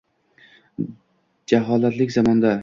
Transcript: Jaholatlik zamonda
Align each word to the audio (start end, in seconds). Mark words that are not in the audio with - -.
Jaholatlik 1.53 2.17
zamonda 2.17 2.57